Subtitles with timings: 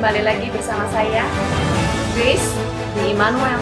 [0.00, 1.28] kembali lagi bersama saya
[2.16, 2.56] Grace
[2.96, 3.60] di Immanuel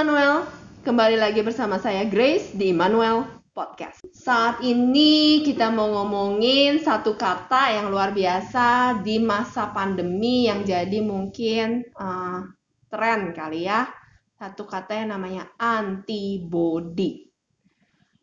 [0.00, 0.48] Immanuel,
[0.80, 3.20] kembali lagi bersama saya Grace di Immanuel
[3.52, 4.00] Podcast.
[4.16, 11.04] Saat ini kita mau ngomongin satu kata yang luar biasa di masa pandemi yang jadi
[11.04, 12.40] mungkin eh,
[12.88, 13.92] tren kali ya.
[14.40, 17.28] Satu kata yang namanya antibody.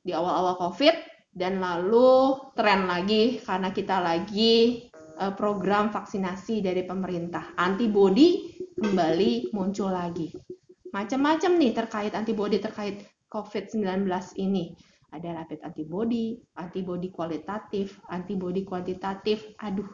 [0.02, 0.98] Di awal-awal COVID
[1.30, 7.54] dan lalu tren lagi karena kita lagi eh, program vaksinasi dari pemerintah.
[7.54, 10.47] Antibody kembali muncul lagi
[10.92, 14.08] macam-macam nih terkait antibodi terkait COVID-19
[14.40, 14.76] ini.
[15.08, 19.56] Ada rapid antibody, antibody kualitatif, antibody kuantitatif.
[19.64, 19.88] Aduh,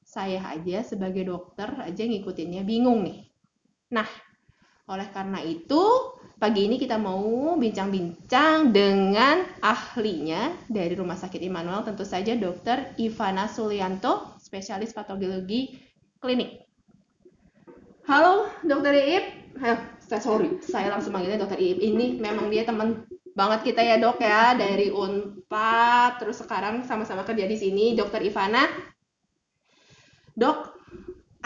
[0.00, 3.28] saya aja sebagai dokter aja ngikutinnya bingung nih.
[3.92, 4.08] Nah,
[4.90, 5.82] oleh karena itu,
[6.40, 12.98] pagi ini kita mau bincang-bincang dengan ahlinya dari Rumah Sakit Immanuel, tentu saja Dr.
[12.98, 15.78] Ivana Sulianto, spesialis patologi
[16.18, 16.66] klinik.
[18.08, 19.24] Halo, Dokter Iip.
[20.10, 21.78] Saya sorry, saya langsung manggilnya Dokter Iip.
[21.78, 27.46] Ini memang dia teman banget kita ya dok ya dari Unpad, terus sekarang sama-sama kerja
[27.46, 28.66] di sini, Dokter Ivana.
[30.34, 30.58] Dok,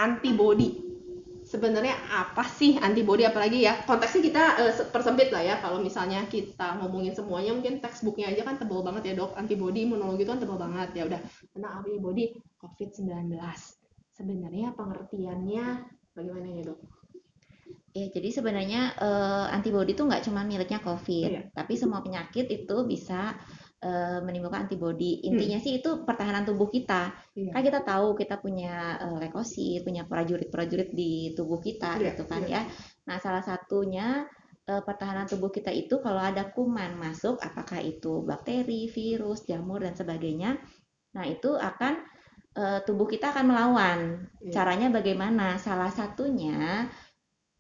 [0.01, 0.81] antibody.
[1.45, 3.85] Sebenarnya apa sih antibody apalagi ya?
[3.85, 5.55] Konteksnya kita eh, se- persempit lah ya.
[5.61, 9.37] Kalau misalnya kita ngomongin semuanya mungkin textbooknya aja kan tebal banget ya dok.
[9.37, 11.21] Antibody imunologi itu kan tebal banget ya udah.
[11.53, 12.33] Tentang antibody
[12.65, 13.29] COVID-19.
[14.17, 15.65] Sebenarnya pengertiannya
[16.17, 17.04] bagaimana ya dok?
[17.95, 21.43] Ya, jadi sebenarnya eh, antibodi itu nggak cuma miliknya COVID, Iya.
[21.55, 23.39] tapi semua penyakit itu bisa
[23.79, 25.23] eh, menimbulkan antibodi.
[25.23, 25.31] Hmm.
[25.31, 27.15] Intinya sih itu pertahanan tubuh kita.
[27.39, 27.55] Iya.
[27.55, 32.43] Kan kita tahu kita punya eh, leukosit, punya prajurit-prajurit di tubuh kita Iya, gitu kan
[32.51, 32.67] iya.
[32.67, 32.73] ya.
[33.07, 34.27] Nah, salah satunya
[34.67, 39.95] eh, pertahanan tubuh kita itu kalau ada kuman masuk, apakah itu bakteri, virus, jamur dan
[39.95, 40.59] sebagainya.
[41.15, 41.95] Nah, itu akan
[42.59, 43.99] eh, tubuh kita akan melawan.
[44.43, 44.51] Iya.
[44.51, 45.63] Caranya bagaimana?
[45.63, 46.91] Salah satunya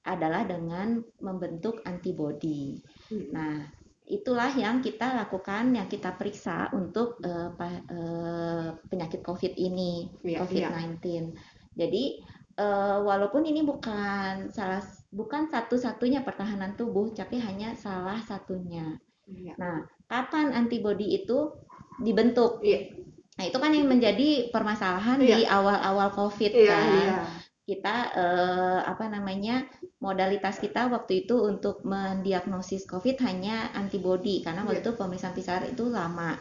[0.04, 2.76] adalah dengan membentuk antibodi.
[3.08, 3.28] Hmm.
[3.32, 3.56] Nah,
[4.04, 10.44] itulah yang kita lakukan, yang kita periksa untuk eh, pa- eh, penyakit COVID ini, Iya,
[10.44, 11.32] COVID-19.
[11.72, 12.20] Jadi,
[12.60, 19.00] eh, walaupun ini bukan salah bukan satu-satunya pertahanan tubuh, tapi hanya salah satunya.
[19.24, 19.56] Iya.
[19.56, 21.48] Nah, kapan antibodi itu
[21.96, 22.60] dibentuk?
[22.60, 22.92] Iya.
[23.34, 25.36] Nah, itu kan yang menjadi permasalahan Iya.
[25.40, 27.18] di awal-awal COVID Iya, kan iya.
[27.64, 29.64] Kita eh, apa namanya
[30.04, 34.84] modalitas kita waktu itu untuk mendiagnosis COVID hanya antibodi karena waktu Iya.
[34.84, 36.32] itu pemeriksaan PCR itu lama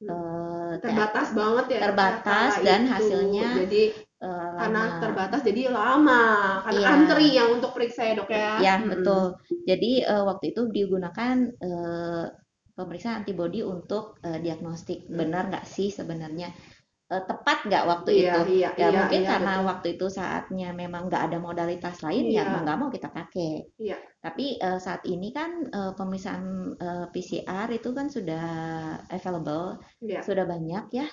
[0.00, 1.78] Eh, Terbatas banget ya.
[1.84, 2.92] Terbatas dan itu.
[2.92, 3.82] hasilnya Jadi
[4.24, 5.00] eh, karena lama.
[5.04, 6.22] terbatas jadi lama
[6.64, 6.88] karena Iya.
[6.96, 8.52] antri yang untuk periksa ya dok ya.
[8.64, 8.88] Ya, Mm-mm.
[8.96, 9.24] betul.
[9.68, 12.24] Jadi eh, waktu itu digunakan eh,
[12.72, 15.04] pemeriksaan antibodi untuk eh, diagnostik.
[15.04, 15.16] Hmm.
[15.20, 16.48] Benar nggak sih sebenarnya
[17.10, 18.40] tepat nggak waktu Iya, itu?
[18.62, 19.66] iya, Ya iya, mungkin iya, karena betul.
[19.70, 22.38] waktu itu saatnya memang nggak ada modalitas lain Iya.
[22.46, 23.50] ya mau nggak mau kita pakai.
[23.82, 23.96] Iya.
[24.22, 26.44] Tapi eh, saat ini kan eh, pemeriksaan
[26.78, 28.44] eh, PCR itu kan sudah
[29.10, 30.20] available, Iya.
[30.22, 31.06] sudah banyak ya.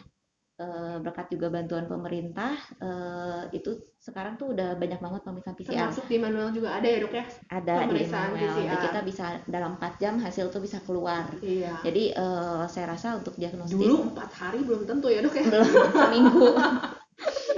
[0.57, 5.85] Eh, berkat juga bantuan pemerintah eh, itu sekarang tuh udah banyak banget pemeriksaan PCR.
[5.85, 7.25] Termasuk di manual juga ada ya dok ya.
[7.53, 8.49] Ada di pemeriksaan Immanuel.
[8.57, 8.85] Jadi PCR.
[8.89, 11.29] kita bisa dalam 4 jam hasil tuh bisa keluar.
[11.45, 11.77] Iya.
[11.85, 15.45] Jadi eh, saya rasa untuk diagnostik Dulu empat hari belum tentu ya dok ya.
[15.45, 16.47] belum seminggu.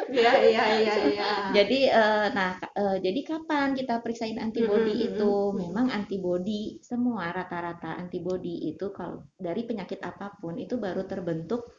[0.10, 1.32] Iya iya iya iya.
[1.54, 1.86] Jadi,
[2.34, 2.58] nah,
[2.98, 5.34] jadi kapan kita periksain antibodi Mm-mm, itu?
[5.54, 11.79] Memang antibodi, semua rata-rata antibodi itu kalau dari penyakit apa pun itu baru terbentuk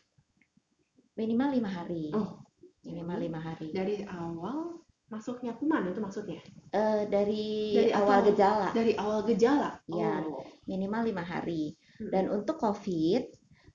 [1.21, 2.41] minimal lima hari, Oh,
[2.81, 3.69] minimal lima hari.
[3.71, 6.41] dari awal masuknya kuman itu maksudnya.
[6.71, 9.71] Eh, dari Dari awal atau- gejala, Dari awal gejala.
[9.91, 10.41] Oh.
[10.65, 11.75] minimal lima hari.
[11.99, 12.09] Mm-mm.
[12.09, 13.23] Dan untuk COVID,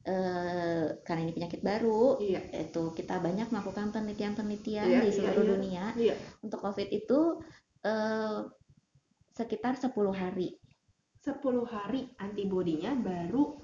[0.05, 2.39] eh, karena ini penyakit baru, Iya.
[2.63, 5.51] itu kita banyak melakukan penelitian-penelitian Iya, di iya, seluruh iya.
[5.53, 5.83] dunia.
[5.93, 6.15] Iya.
[6.41, 7.19] Untuk COVID itu
[7.85, 8.39] eh,
[9.29, 10.57] sekitar 10 hari.
[11.21, 13.59] 10 hari antibodinya baru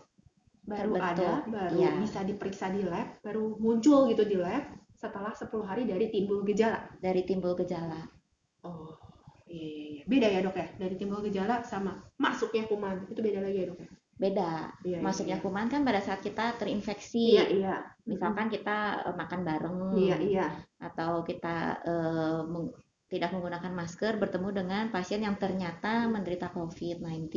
[0.72, 1.92] baru Terbentuk, ada, baru iya.
[2.00, 4.64] bisa diperiksa di lab, baru muncul gitu di lab
[4.96, 6.88] setelah 10 hari dari timbul gejala.
[7.04, 8.08] dari timbul gejala.
[8.64, 8.96] Oh,
[9.52, 10.04] iya iya iya.
[10.08, 10.68] Beda ya, Dok ya?
[10.80, 13.10] Dari timbul gejala sama masuknya kuman.
[13.12, 13.90] Itu beda lagi ya, Dok ya?
[14.22, 14.70] beda.
[14.86, 15.44] Iya, Masuknya iya.
[15.44, 17.42] kuman kan pada saat kita terinfeksi.
[17.42, 17.76] Iya, iya.
[18.06, 20.48] Misalkan kita eh, makan bareng Iya, iya.
[20.78, 21.82] atau kita
[22.46, 22.70] meng-
[23.10, 27.28] tidak menggunakan masker bertemu dengan pasien yang ternyata menderita COVID-19.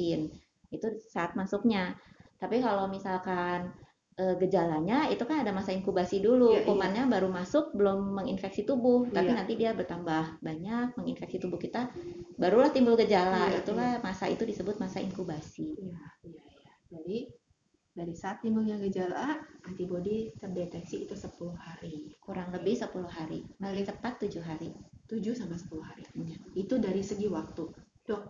[0.69, 1.96] Itu saat masuknya.
[2.38, 3.72] Tapi kalau misalkan
[4.14, 6.54] eh, gejalanya itu kan ada masa inkubasi dulu.
[6.54, 6.66] Iya, iya.
[6.70, 9.38] Kumannya baru masuk belum menginfeksi tubuh, tapi Iya.
[9.42, 11.90] nanti dia bertambah banyak menginfeksi tubuh kita,
[12.38, 13.50] barulah timbul gejala.
[13.50, 15.66] Iya, Itulah masa itu disebut masa inkubasi.
[15.75, 15.98] Iya,
[16.31, 16.72] iya, iya.
[16.94, 17.19] Jadi
[17.94, 22.14] dari saat timbulnya gejala, antibodi terdeteksi itu 10 hari.
[22.22, 23.42] Kurang lebih 10 hari.
[23.58, 24.70] Paling cepat 7 hari.
[25.10, 26.02] 7 sampai 10 hari.
[26.14, 26.38] Iya.
[26.54, 27.66] Itu dari segi waktu.
[28.06, 28.22] Dok,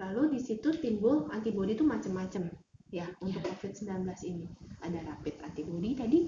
[0.00, 2.48] lalu di situ timbul antibodi itu macam-macam
[2.94, 4.46] ya untuk COVID-19 ini.
[4.78, 6.20] Ada rapid antibody tadi,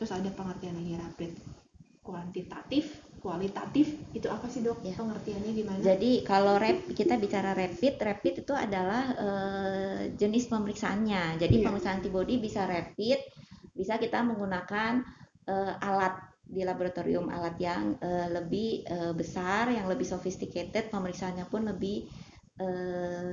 [0.00, 1.32] terus ada pengertian lagi rapid
[2.04, 3.96] kuantitatif, kualitatif.
[4.12, 4.84] Itu apa sih, Dok?
[4.84, 4.96] Ya.
[4.96, 5.80] Pengertiannya gimana?
[5.80, 11.40] Jadi kalau rap kita bicara rapid, rapid itu adalah eh, jenis pemeriksaannya.
[11.40, 11.64] Jadi Iya.
[11.68, 13.20] pemeriksaan antibody bisa rapid,
[13.76, 15.04] bisa kita menggunakan
[15.48, 21.64] eh, alat di laboratorium, alat yang eh, lebih eh, besar, yang lebih sophisticated, pemeriksaannya pun
[21.68, 22.04] lebih
[22.60, 23.32] eh,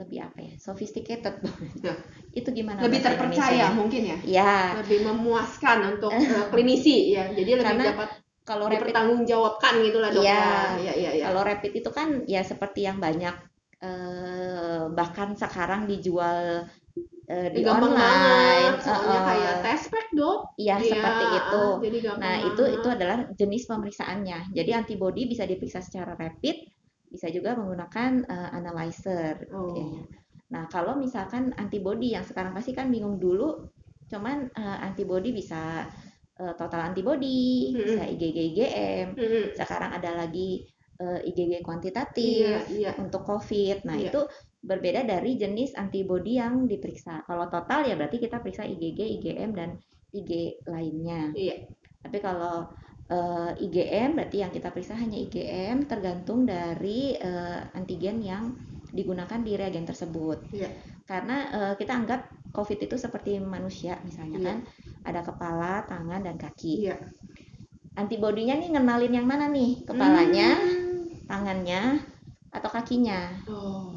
[0.00, 0.52] lebih apa ya?
[0.60, 1.34] Sophisticated.
[1.84, 1.94] Ya.
[2.36, 2.78] itu gimana?
[2.84, 3.78] lebih terpercaya Indonesianya?
[3.78, 4.18] mungkin ya.
[4.26, 4.54] Ya,
[4.84, 7.32] Lebih memuaskan untuk eh, klinisi ya.
[7.32, 8.08] Jadi lebih Karena dapat
[8.46, 10.22] kalau rapid dipertanggungjawabkan gitu lah, Dok.
[10.22, 10.32] Iya.
[10.32, 10.42] Ya,
[10.78, 11.24] iya, iya, iya.
[11.26, 13.34] Kalau rapid itu kan ya seperti yang banyak
[13.82, 16.68] eh, bahkan sekarang dijual
[17.26, 17.98] eh, di gampang online.
[17.98, 20.38] banget, soalnya eh, kayak test pack, Dok.
[20.56, 21.64] Iya, Iya, seperti itu.
[21.84, 22.76] Jadi Nah, itu banget.
[22.78, 24.38] itu adalah jenis pemeriksaannya.
[24.54, 26.56] Jadi antibody bisa diperiksa secara rapid,
[27.10, 29.46] bisa juga menggunakan eh, analyzer.
[29.54, 29.74] Oh.
[29.74, 29.84] Ya.
[30.46, 33.66] Nah, kalau misalkan antibody yang sekarang pasti kan bingung dulu,
[34.06, 35.90] cuman eh, antibody bisa
[36.38, 37.82] eh, total antibody, Mm-mm.
[37.82, 39.06] bisa IgG IgM.
[39.18, 39.44] Mm-mm.
[39.58, 40.62] Sekarang ada lagi
[41.02, 42.90] eh, IgG kuantitatif Iya, iya.
[43.02, 43.82] untuk COVID.
[43.86, 44.10] Nah, Iya.
[44.14, 44.20] itu
[44.66, 47.22] berbeda dari jenis antibody yang diperiksa.
[47.26, 49.78] Kalau total ya berarti kita periksa IgG, IgM dan
[50.14, 51.30] IG lainnya.
[51.34, 51.70] Iya.
[52.02, 52.70] Tapi kalau
[53.06, 58.54] eh, IgM berarti yang kita periksa hanya IgM tergantung dari eh, antigen yang
[58.90, 60.50] digunakan di reagen tersebut.
[60.50, 60.70] Iya.
[61.06, 62.20] Karena eh, kita anggap
[62.50, 64.46] COVID itu seperti manusia misalnya Iya.
[64.48, 64.58] kan,
[65.06, 66.88] ada kepala, tangan dan kaki.
[66.88, 66.96] Iya.
[67.96, 69.84] Antibodinya nih ngenalin yang mana nih?
[69.88, 71.08] Kepalanya, Hmm.
[71.24, 71.82] tangannya,
[72.52, 73.32] atau kakinya?
[73.48, 73.96] Oh.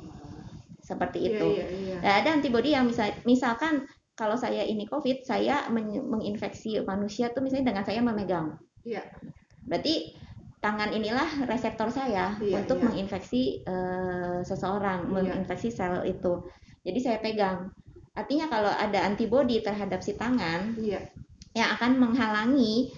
[0.80, 1.48] Seperti Iya, itu.
[1.54, 1.98] iya, iya.
[2.02, 3.84] Nah, ada antibodi yang misal, misalkan
[4.16, 8.56] kalau saya ini COVID, saya men- menginfeksi manusia tuh misalnya dengan saya memegang.
[8.89, 9.03] Iya.
[9.69, 10.18] Berarti
[10.59, 12.86] tangan inilah reseptor saya Iya, untuk iya.
[12.89, 15.13] menginfeksi eh, seseorang, Iya.
[15.13, 16.41] menginfeksi sel itu.
[16.81, 17.69] Jadi saya pegang.
[18.18, 21.00] Artinya kalau ada antibodi terhadap si tangan Iya.
[21.53, 22.91] yang akan menghalangi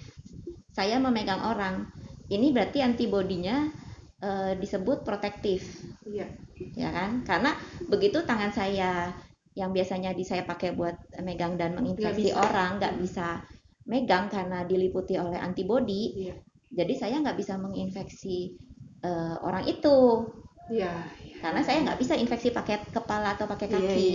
[0.72, 1.84] saya memegang orang,
[2.32, 3.68] ini berarti antibodinya
[4.22, 6.26] eh, disebut protektif Iya.
[6.78, 7.26] ya kan?
[7.26, 7.52] Karena
[7.90, 9.10] begitu tangan saya
[9.52, 13.44] yang biasanya di saya pakai buat megang dan menginfeksi orang nggak bisa
[13.88, 16.34] megang karena diliputi oleh antibodi, Iya.
[16.70, 18.54] jadi saya nggak bisa menginfeksi
[19.02, 19.98] eh, orang itu
[20.70, 20.94] Iya.
[21.26, 21.38] iya.
[21.42, 24.06] karena saya nggak bisa infeksi pakai kepala atau pakai Iya, kaki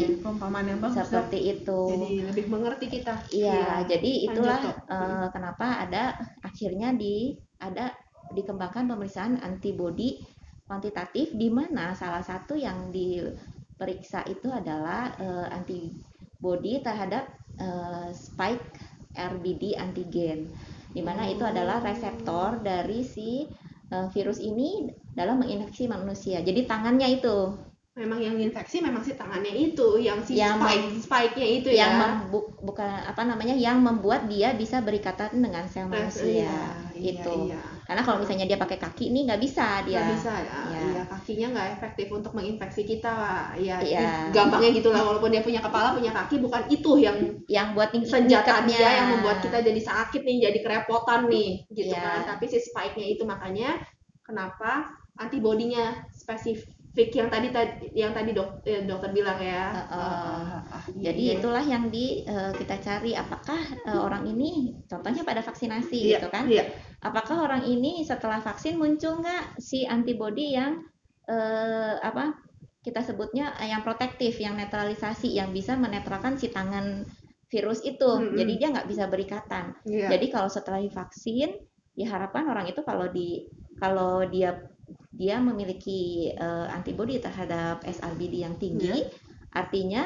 [0.79, 1.05] bagus, Dok.
[1.11, 1.81] seperti itu.
[1.91, 3.13] Jadi lebih mengerti kita.
[3.35, 6.03] Iya, jadi lanjut, itulah eh, kenapa ada
[6.39, 7.91] akhirnya di ada
[8.31, 10.23] dikembangkan pemeriksaan antibodi
[10.67, 17.27] kuantitatif di mana salah satu yang diperiksa itu adalah eh, antibodi terhadap
[17.59, 18.67] eh, spike
[19.17, 20.39] RBD antigen,
[20.95, 23.29] di mana itu adalah reseptor dari si
[23.93, 24.87] eh, virus ini
[25.19, 26.37] dalam menginfeksi manusia.
[26.47, 27.37] Jadi tangannya itu
[27.97, 31.97] Memang yang infeksi memang si tangannya itu, yang si Yang spike, spike-nya itu yang ya.
[31.97, 36.61] membu- bukan apa namanya yang membuat dia bisa berikatan dengan sel manusia iya,
[36.93, 37.61] iya, itu iya.
[37.87, 40.59] Karena kalau misalnya dia pakai kaki ini nggak bisa dia Nggak bisa ya.
[40.67, 40.79] Iya.
[40.87, 43.43] Iya, kakinya nggak efektif untuk menginfeksi kita lah.
[43.55, 44.27] Ya, Iya.
[44.29, 47.17] gampangnya gitulah walaupun dia punya kepala, punya kaki, bukan itu yang
[47.47, 48.75] yang buat ning- senjata ngikatnya.
[48.75, 52.03] dia yang membuat kita jadi sakit nih, jadi kerepotan nih, gitu Iya.
[52.03, 52.19] kan.
[52.35, 53.79] Tapi si spike-nya itu makanya
[54.21, 57.47] kenapa antibodinya spesifik yang tadi
[57.93, 59.69] yang tadi dok, eh, dokter bilang ya.
[59.69, 59.93] Heeh.
[59.93, 61.33] Ah, ah, jadi iya.
[61.37, 66.27] itulah yang di eh, kita cari apakah eh, orang ini contohnya pada vaksinasi Iya, gitu
[66.33, 66.65] kan Iya.
[67.05, 70.81] apakah orang ini setelah vaksin muncul nggak si antibodi yang
[71.29, 72.33] eh, apa
[72.81, 77.03] kita sebutnya yang protektif yang netralisasi yang bisa menetralkan si tangan
[77.47, 78.35] virus itu Mm-mm.
[78.35, 80.07] jadi dia nggak bisa berikatan Iya.
[80.17, 81.51] Jadi kalau setelah divaksin,
[81.95, 84.55] diharapkan orang itu kalau di kalau dia
[85.17, 89.09] dia memiliki eh, antibodi terhadap SRBD yang tinggi, Iya.
[89.51, 90.03] artinya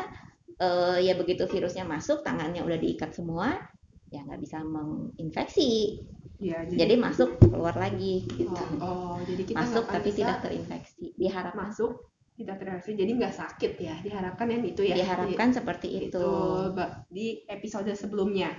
[0.56, 3.60] eh, ya begitu virusnya masuk, tangannya udah diikat semua,
[4.08, 6.00] ya nggak bisa menginfeksi.
[6.42, 8.50] Iya, Jadi masuk keluar lagi gitu.
[8.82, 11.06] oh, oh, jadi kita masuk tapi bisa tidak terinfeksi.
[11.14, 11.92] Diharapkan masuk
[12.34, 16.26] tidak tereaksi jadi nggak sakit ya diharapkan yang itu ya Diharapkan seperti Di- itu.
[16.74, 18.50] Ba- di episode sebelumnya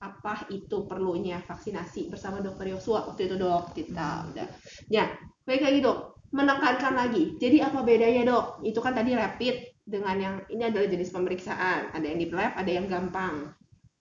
[0.00, 3.08] apa itu perlunya vaksinasi bersama dokter Yosua?
[3.12, 3.76] Waktu itu dok.
[3.76, 4.32] Kita Hmm.
[4.32, 4.48] udah.
[4.88, 5.04] Ya
[5.46, 5.98] baik lagi dok.
[6.32, 7.36] Menekankan lagi.
[7.42, 8.62] Jadi apa bedanya dok?
[8.64, 11.92] Itu kan tadi rapid dengan yang ini adalah jenis pemeriksaan.
[11.94, 13.52] Ada yang di lab ada yang gampang.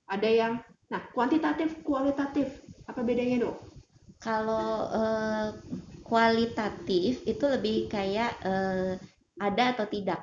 [0.08, 0.54] Ada yang
[0.90, 2.48] nah kuantitatif kualitatif.
[2.90, 3.58] Apa bedanya dok?
[4.26, 4.68] Kalau
[5.00, 5.48] eh,
[6.08, 8.94] kualitatif itu lebih kayak eh,
[9.40, 10.20] ada atau tidak,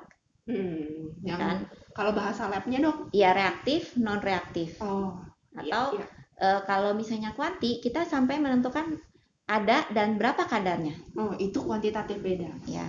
[0.49, 1.57] hmm, yang kan?
[1.97, 2.97] kalau bahasa labnya dok?
[3.17, 4.71] Ya reaktif, non reaktif.
[4.81, 5.26] oh
[5.57, 6.07] Atau iya, iya.
[6.39, 8.97] eh, kalau misalnya kuanti, kita sampai menentukan
[9.47, 10.93] ada dan berapa kadarnya.
[11.15, 12.83] oh itu kuantitatif beda Ya,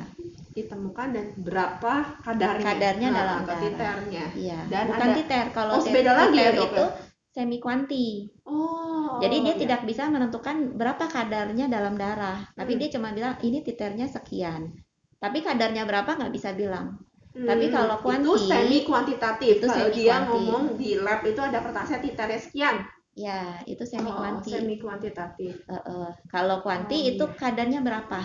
[0.51, 3.61] ditemukan dan berapa kadarnya Kadarnya Nah, dalam darah.
[3.61, 4.59] titernya iya.
[4.65, 5.45] Dan Bukan ada- titer.
[5.51, 6.89] Kalau Oh, beda lagi ya, itu ya?
[7.29, 8.25] semi kuanti.
[8.43, 9.61] oh Jadi dia iya.
[9.61, 12.79] tidak bisa menentukan berapa kadarnya dalam darah, tapi Hmm.
[12.81, 14.73] dia cuma bilang ini titernya sekian.
[15.17, 16.97] Tapi kadarnya berapa nggak bisa bilang.
[17.37, 21.37] Hmm, tapi kalau itu kuanti, semi kuantitatif itu kalau semi dia ngomong di lab itu
[21.37, 22.77] ada kertasnya titernya sekian
[23.17, 24.53] Ya, itu semi Oh, kuanti.
[24.53, 26.09] semi kuantitatif Eh, eh.
[26.33, 27.37] Kalau kuanti Oh, itu iya.
[27.41, 28.19] kadarnya berapa?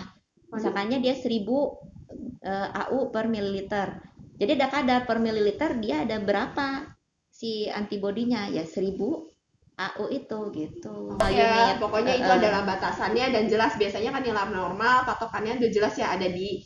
[0.53, 1.77] Misalkannya dia 1000
[2.45, 3.87] eh, AU per mililiter.
[4.37, 6.67] Jadi ada kadar per mililiter dia ada berapa
[7.29, 8.49] si antibodinya?
[8.53, 9.29] Ya 1000
[9.77, 11.17] AU itu gitu.
[11.17, 12.37] Oh, ya, pokoknya itu Eh, eh.
[12.37, 16.61] adalah batasannya dan jelas biasanya kan di lab normal patokannya udah jelas ya ada di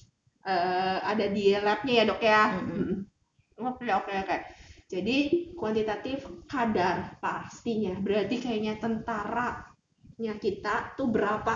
[0.48, 2.44] eh, ada di labnya ya dok ya.
[3.58, 4.38] Oke oke oke.
[4.88, 11.54] Jadi kuantitatif kadar pastinya berarti kayaknya tentaranya kita tuh berapa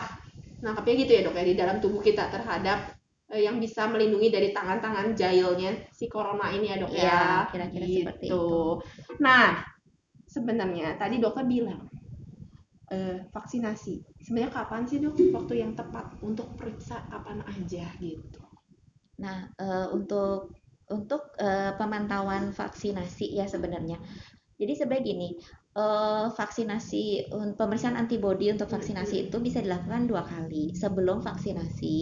[0.59, 2.99] nangkapnya gitu ya dok ya di dalam tubuh kita terhadap
[3.31, 6.99] eh, yang bisa melindungi dari tangan-tangan jailnya si corona ini ya dok ya.
[7.01, 7.23] Iya,
[7.55, 8.35] kira-kira seperti Gitu.
[8.35, 8.45] itu.
[9.23, 9.63] Nah
[10.27, 11.87] sebenarnya tadi dokter bilang
[12.91, 14.19] eh, vaksinasi.
[14.19, 18.40] Sebenarnya kapan sih dok waktu yang tepat untuk periksa kapan aja gitu?
[19.21, 20.57] Nah, eh, untuk
[20.91, 23.95] untuk eh, pemantauan vaksinasi ya sebenarnya.
[24.59, 25.29] Jadi sebenarnya gini,
[25.77, 31.97] eh, vaksinasi pemeriksaan antibodi untuk vaksinasi itu bisa dilakukan dua kali sebelum vaksinasi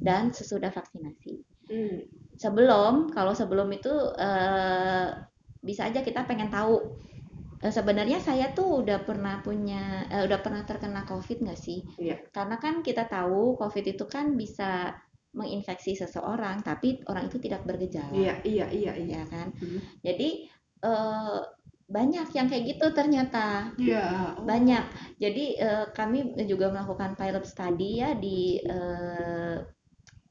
[0.00, 1.34] dan sesudah vaksinasi.
[1.70, 1.98] Hmm.
[2.40, 3.92] Sebelum, kalau sebelum itu
[5.60, 6.96] bisa aja kita pengen tahu
[7.68, 11.84] sebenarnya saya tuh udah pernah punya, eh, udah pernah terkena COVID nggak sih?
[12.00, 12.16] Iya.
[12.32, 14.96] Karena kan kita tahu COVID itu kan bisa
[15.30, 19.22] menginfeksi seseorang, tapi orang itu tidak bergejala, Iya iya iya iya.
[19.22, 19.48] ya kan?
[19.54, 19.78] Hmm.
[20.02, 20.28] Jadi
[20.82, 21.40] eh,
[21.90, 24.38] banyak yang kayak gitu ternyata Iya.
[24.38, 24.46] oh.
[24.46, 24.84] banyak.
[25.18, 29.56] Jadi eh, kami juga melakukan pilot study ya di eh,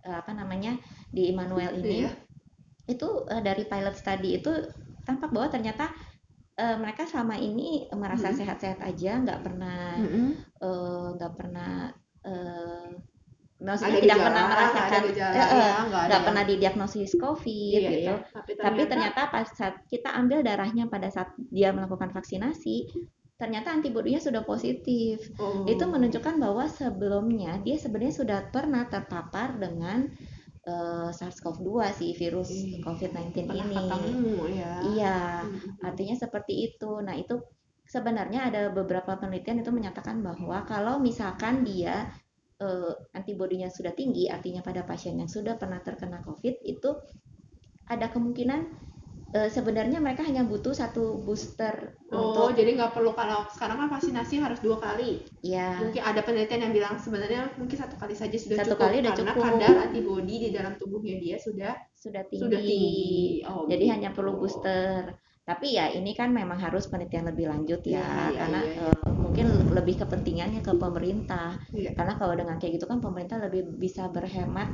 [0.04, 0.76] apa namanya
[1.12, 2.04] di Immanuel ini.
[2.08, 2.12] Iya.
[2.88, 4.52] Itu eh, dari pilot study itu
[5.08, 5.88] tampak bahwa ternyata
[6.60, 8.40] eh, mereka selama ini merasa Hmm.
[8.40, 10.28] sehat-sehat aja, nggak pernah Mm-mm.
[10.60, 11.88] eh, nggak pernah
[13.60, 17.12] eh, Ada maksudnya tidak gejala, pernah merasakan ada gejala, eh, ya, nggak ada pernah didiagnosis
[17.16, 18.12] COVID Iya, gitu.
[18.12, 18.16] iya.
[18.32, 22.88] Tapi ternyata, Tapi ternyata pas saat kita ambil darahnya pada saat dia melakukan vaksinasi,
[23.36, 25.28] ternyata antibodinya sudah positif.
[25.36, 25.64] Oh.
[25.64, 30.08] Itu menunjukkan bahwa sebelumnya dia sebenarnya sudah pernah terpapar dengan
[30.60, 33.76] eh, SARS-CoV-2 si virus Ih, COVID-19 pernah ini.
[33.76, 34.74] ketemu ya.
[34.86, 35.88] Iya, Hmm.
[35.88, 37.00] artinya seperti itu.
[37.00, 37.40] Nah, itu
[37.88, 42.12] sebenarnya ada beberapa penelitian itu menyatakan bahwa kalau misalkan dia
[42.60, 46.90] eh, antibodinya sudah tinggi, artinya pada pasien yang sudah pernah terkena COVID itu
[47.90, 48.62] ada kemungkinan
[49.34, 53.90] eh, sebenarnya mereka hanya butuh satu booster Oh, untuk jadi nggak perlu kalau sekarang kan
[53.94, 55.22] vaksinasi harus dua kali.
[55.46, 58.98] ya Mungkin ada penelitian yang bilang sebenarnya mungkin satu kali saja sudah Satu cukup kali
[59.06, 59.44] udah karena cukup.
[59.46, 62.44] kadar antibodi di dalam tubuhnya dia sudah sudah tinggi.
[62.50, 63.22] sudah tinggi.
[63.46, 63.94] Oh, Jadi gitu.
[63.94, 65.02] hanya perlu booster.
[65.50, 68.90] Tapi ya ini kan memang harus penelitian lebih lanjut ya, iya, karena iya, iya.
[68.94, 71.58] eh, mungkin lebih kepentingannya ke pemerintah.
[71.74, 71.92] Iya.
[71.98, 74.70] Karena kalau dengan kayak gitu kan pemerintah lebih bisa berhemat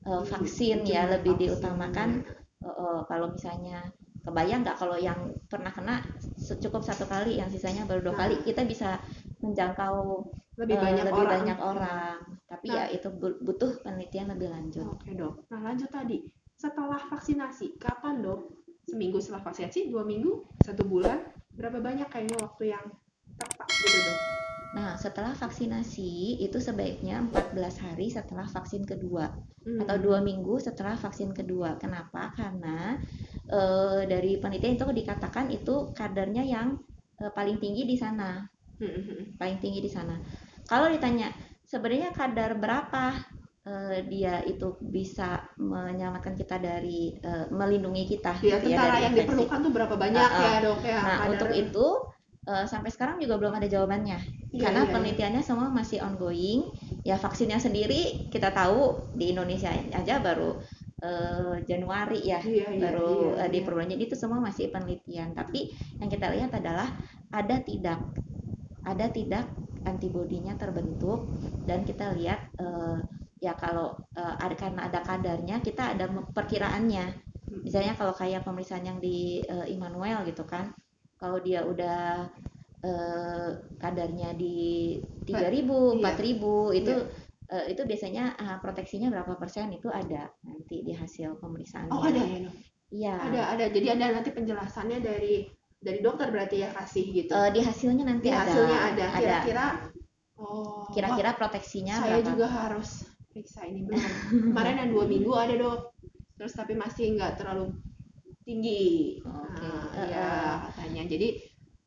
[0.00, 1.44] Hmm, vaksin ya, jumlah lebih vaksin.
[1.44, 2.08] diutamakan
[2.64, 3.78] eh, eh, kalau misalnya
[4.24, 5.96] kebayang nggak kalau yang pernah kena
[6.64, 8.20] cukup satu kali, yang sisanya baru dua Nah.
[8.24, 8.96] kali, kita bisa
[9.44, 9.96] menjangkau
[10.60, 11.32] lebih banyak lebih orang.
[11.36, 12.16] banyak orang.
[12.48, 12.76] Tapi Nah.
[12.76, 14.84] ya itu bu- butuh penelitian lebih lanjut.
[14.88, 15.34] Oke dok.
[15.48, 16.16] Nah lanjut tadi
[16.56, 18.40] setelah vaksinasi kapan dok?
[18.90, 21.22] Seminggu setelah vaksinasi, dua minggu, satu bulan,
[21.54, 22.84] berapa banyak kayaknya waktu yang
[23.38, 24.18] tepat gitu dok?
[24.74, 29.30] Nah, setelah vaksinasi itu sebaiknya 14 hari setelah vaksin kedua
[29.60, 29.84] Hmm.
[29.84, 31.76] atau dua minggu setelah vaksin kedua.
[31.76, 32.32] Kenapa?
[32.32, 32.96] Karena
[33.50, 36.80] eh, dari penelitian itu dikatakan itu kadarnya yang
[37.20, 38.40] eh, paling tinggi di sana,
[38.80, 39.24] Hmm, hmm, hmm.
[39.36, 40.16] paling tinggi di sana.
[40.64, 41.28] Kalau ditanya
[41.66, 43.20] sebenarnya kadar berapa
[43.70, 45.28] eh, dia itu bisa
[45.60, 49.24] menyelamatkan kita dari eh, melindungi kita Ya, gitu ya, tentara dari yang infeksi.
[49.24, 50.98] diperlukan tuh berapa banyak Ah, ya dok ya?
[51.06, 51.86] Nah, kadar- untuk itu
[52.50, 54.18] eh, sampai sekarang juga belum ada jawabannya
[54.50, 54.94] Iya, karena iya, iya.
[54.94, 56.60] penelitiannya semua masih ongoing.
[57.06, 60.58] Ya vaksinnya sendiri kita tahu di Indonesia aja baru
[61.06, 63.08] eh, Januari ya Iya, iya, baru
[63.38, 63.62] iya, iya.
[63.64, 63.88] perbulan.
[63.94, 65.30] Jadi itu semua masih penelitian.
[65.38, 65.60] Tapi
[66.02, 66.88] yang kita lihat adalah
[67.30, 67.98] ada tidak
[68.84, 69.44] ada tidak
[69.86, 71.32] antibodinya terbentuk
[71.64, 72.98] dan kita lihat eh,
[73.40, 77.28] ya kalau eh, ada karena ada kadarnya kita ada perkiraannya.
[77.50, 80.70] Misalnya kalau kayak pemeriksaan yang di eh, Immanuel gitu kan,
[81.18, 82.30] kalau dia udah
[82.84, 83.48] eh,
[83.80, 86.14] kadarnya di 3000, Iya.
[86.14, 87.04] 4000 itu Iya.
[87.50, 91.90] eh, itu biasanya ah, proteksinya berapa persen itu ada nanti di hasil pemeriksaannya.
[91.90, 92.50] Oh ada ya?
[92.90, 93.14] Iya.
[93.18, 93.64] Ada ada.
[93.72, 95.48] Jadi ada nanti penjelasannya dari
[95.80, 97.32] dari dokter berarti ya kasih gitu.
[97.32, 98.44] Eh, di hasilnya nanti Di ada.
[98.46, 99.04] hasilnya ada.
[99.10, 99.18] ada.
[99.18, 99.66] Kira-kira.
[100.40, 100.86] Oh.
[100.94, 102.28] Kira-kira proteksinya saya berapa?
[102.32, 104.02] juga harus periksa ini belum.
[104.50, 105.80] Kemarin yang dua minggu ada dok.
[106.36, 107.72] Terus tapi masih nggak terlalu
[108.42, 109.18] tinggi.
[109.22, 109.64] Oke.
[109.64, 110.28] Nah, ya
[110.70, 111.02] katanya.
[111.06, 111.28] Jadi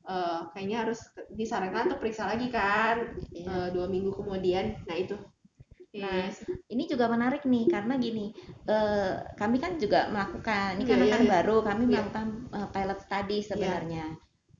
[0.03, 0.99] eh, kayaknya harus
[1.31, 3.47] disarankan untuk periksa lagi kan Iya.
[3.47, 4.79] eh, dua minggu kemudian.
[4.87, 5.15] Nah itu.
[5.93, 6.41] Nah, Yes.
[6.73, 8.33] Ini juga menarik nih karena gini,
[8.65, 11.31] eh, kami kan juga melakukan, ini Iya, karena iya, kan iya.
[11.37, 11.89] baru, kami Iya.
[11.93, 14.05] melakukan eh, pilot study sebenarnya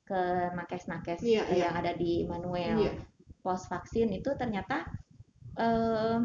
[0.06, 0.22] ke
[0.54, 1.64] nakes-nakes Iya, eh, iya.
[1.66, 2.94] yang ada di Manuel Iya.
[3.42, 4.86] post vaksin itu ternyata
[5.58, 6.18] eh,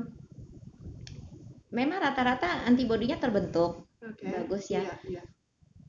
[1.70, 4.24] memang rata-rata antibodinya terbentuk, Oke.
[4.26, 4.82] Bagus ya.
[4.82, 5.22] Iya, iya.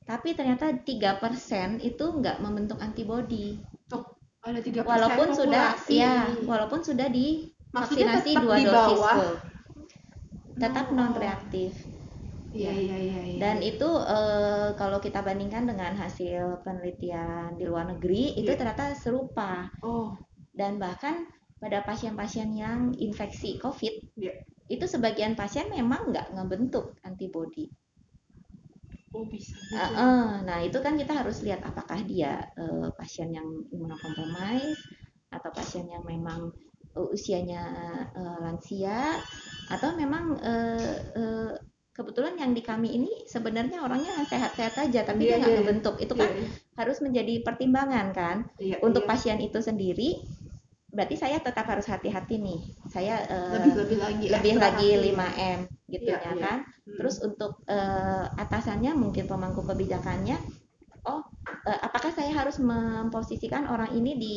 [0.02, 3.62] tapi ternyata 3% itu nggak membentuk antibodi.
[4.40, 6.00] Ada tiga Walaupun sudah populasi.
[6.00, 9.34] ya, walaupun sudah di Maksudnya vaksinasi dua di dosis full.
[10.56, 10.96] Tetap Oh.
[10.96, 11.72] non reaktif.
[12.50, 13.38] Iya, iya, iya, iya.
[13.38, 18.58] Dan itu eh, kalau kita bandingkan dengan hasil penelitian di luar negeri itu Iya.
[18.58, 20.18] ternyata serupa oh,
[20.50, 21.30] dan bahkan
[21.62, 24.34] pada pasien-pasien yang infeksi COVID Iya.
[24.74, 27.64] Itu sebagian pasien memang nggak ngebentuk antibodi.
[29.14, 29.54] oh bisa.
[29.58, 29.94] Gitu.
[30.06, 34.78] eh, nah itu kan kita harus lihat apakah dia eh, pasien yang imunokompromis
[35.30, 36.40] atau pasien yang memang
[36.98, 37.62] eh, usianya
[38.20, 39.18] eh, lansia
[39.74, 41.50] atau memang eh, eh,
[41.96, 45.60] kebetulan yang di kami ini sebenarnya orangnya sehat-sehat aja tapi Iya, dia nggak iya, iya.
[45.60, 46.48] ngebentuk itu kan Iya,
[46.80, 49.08] harus menjadi pertimbangan kan iya, untuk iya.
[49.10, 50.22] pasien itu sendiri
[50.90, 52.60] berarti saya tetap harus hati-hati nih.
[52.90, 55.10] Saya eh, lebih lebih lagi lebih lagi hati.
[55.14, 55.58] 5M
[55.90, 56.42] gitu Iya, ya iya.
[56.42, 56.58] kan.
[56.62, 56.96] Hmm.
[56.98, 60.38] terus untuk eh, atasannya mungkin pemangku kebijakannya
[61.06, 61.22] oh
[61.66, 64.36] eh, apakah saya harus memposisikan orang ini di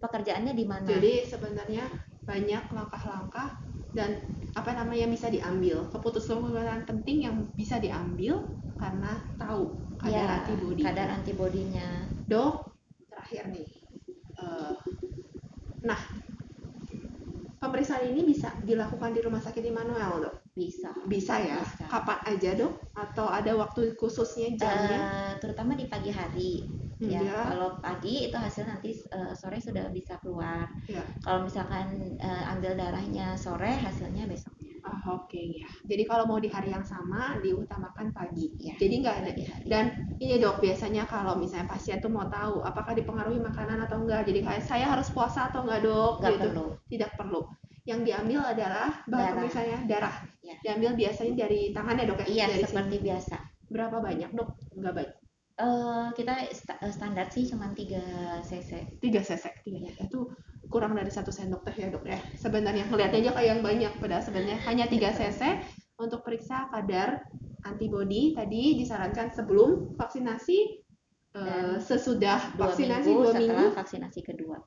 [0.00, 0.84] pekerjaannya di mana?
[0.84, 1.84] Jadi sebenarnya
[2.24, 3.60] banyak langkah-langkah
[3.96, 4.20] dan
[4.52, 5.88] apa namanya yang bisa diambil.
[5.88, 8.44] Keputusan-keputusan penting yang bisa diambil
[8.76, 11.88] karena tahu kadar ya antibodi kadar antibodinya
[12.26, 12.74] dok
[13.08, 13.68] terakhir nih
[14.34, 14.74] Eh,
[15.86, 16.00] nah
[17.94, 21.84] pemeriksaan ini bisa dilakukan di rumah sakit Immanuel dok bisa bisa ya Bisa.
[21.90, 26.52] kapan aja dok atau ada waktu khususnya jamnya Eh, terutama di pagi hari
[26.94, 27.50] Hmm, ya ya.
[27.50, 31.02] kalau pagi itu hasil nanti eh, sore sudah bisa keluar Ya.
[31.26, 31.90] kalau misalkan
[32.22, 34.54] eh, ambil darahnya sore hasilnya besok
[34.84, 35.64] Ah, oke ya.
[35.88, 38.52] Jadi kalau mau di hari yang sama diutamakan pagi.
[38.60, 39.30] Ya, Jadi nggak ada.
[39.32, 39.64] hari.
[39.64, 39.84] Dan
[40.20, 44.28] ini dok biasanya kalau misalnya pasien tuh mau tahu apakah dipengaruhi makanan atau enggak.
[44.28, 46.20] Jadi kayak saya harus puasa atau enggak dok?
[46.20, 46.44] nggak gitu.
[46.52, 47.40] perlu Tidak perlu.
[47.84, 49.32] Yang diambil adalah bahan Darah.
[49.36, 50.16] pemeriksaannya darah.
[50.40, 50.56] Ya.
[50.64, 52.26] Diambil biasanya dari tangannya dok ya?
[52.28, 53.06] iya dari seperti sini.
[53.08, 53.36] biasa
[53.68, 54.48] Berapa banyak dok?
[54.76, 55.16] Enggak banyak.
[55.54, 59.44] Eh, kita sta- eh, standar sih cuma 3 cc 3 cc.
[59.62, 60.10] Tiga cc.
[60.10, 60.32] Itu
[60.72, 62.18] kurang dari satu sendok teh ya dok ya.
[62.40, 63.92] Sebenarnya ngeliatnya aja kayak yang banyak.
[64.00, 65.40] Padahal sebenarnya hanya 3 cc
[66.00, 67.22] untuk periksa kadar
[67.64, 70.58] antibodi tadi disarankan sebelum vaksinasi
[71.34, 74.58] eh, Dan sesudah dua vaksinasi minggu dua setelah minggu vaksinasi kedua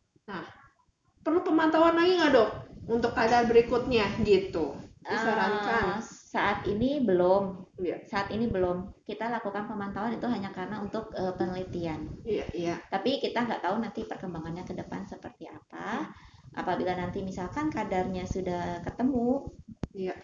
[1.23, 2.49] perlu pemantauan lagi nggak dok
[2.87, 4.75] untuk kadar berikutnya gitu.
[5.03, 5.99] Disarankan.
[5.99, 7.67] Eh, saat ini belum.
[7.77, 8.01] Iya.
[8.09, 9.05] saat ini belum.
[9.05, 12.09] Kita lakukan pemantauan itu hanya karena untuk eh, penelitian.
[12.25, 12.75] Iya iya.
[12.89, 16.11] Tapi kita nggak tahu nanti perkembangannya ke depan seperti apa.
[16.57, 19.51] Apabila nanti misalkan kadarnya sudah ketemu
[19.93, 20.15] iya.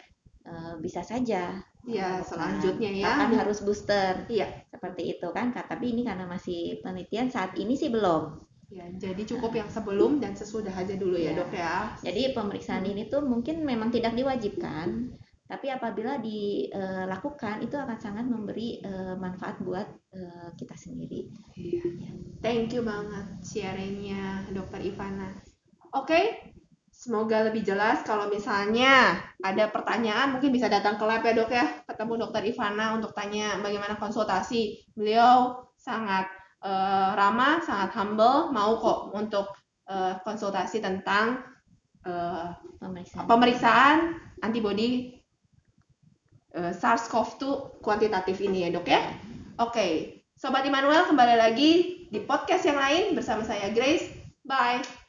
[0.47, 1.62] eh, bisa saja.
[1.84, 2.28] Iya melakukan.
[2.28, 3.06] selanjutnya ya.
[3.12, 4.26] kapan harus booster?
[4.28, 4.47] Iya.
[4.71, 5.67] Seperti itu kan Kak.
[5.71, 8.53] tapi ini karena masih penelitian saat ini sih belum
[8.84, 11.39] ya jadi cukup yang sebelum dan sesudah aja dulu ya Iya.
[11.39, 15.15] dok ya Jadi pemeriksaan ini tuh mungkin memang tidak diwajibkan,
[15.48, 21.32] tapi apabila dilakukan itu akan sangat memberi eh, manfaat buat eh, kita sendiri.
[21.56, 21.84] Iya.
[22.43, 25.32] Thank you banget sharingnya Dokter Ivana.
[25.96, 26.52] Oke,
[26.91, 31.65] semoga lebih jelas kalau misalnya ada pertanyaan mungkin bisa datang ke lab ya dok ya,
[31.88, 34.91] ketemu Dokter Ivana untuk tanya bagaimana konsultasi.
[34.91, 36.28] Beliau sangat
[36.63, 39.52] eh, ramah, sangat humble, mau kok untuk
[39.91, 41.43] eh, konsultasi tentang
[42.08, 42.47] eh,
[42.80, 43.28] Pemeriksaan.
[43.28, 43.97] pemeriksaan
[44.43, 45.19] antibodi
[46.56, 47.43] eh, SARS-CoV-2
[47.84, 49.02] kuantitatif ini ya dok ya.
[49.62, 51.71] Oke, Sobat Immanuel kembali lagi
[52.10, 54.10] di podcast yang lain bersama saya Grace.
[54.43, 55.03] Bye.